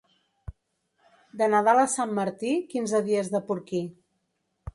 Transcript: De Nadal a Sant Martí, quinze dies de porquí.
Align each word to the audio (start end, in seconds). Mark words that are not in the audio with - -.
De 1.41 1.49
Nadal 1.55 1.81
a 1.81 1.85
Sant 1.99 2.17
Martí, 2.21 2.55
quinze 2.73 3.03
dies 3.11 3.31
de 3.37 3.43
porquí. 3.53 3.83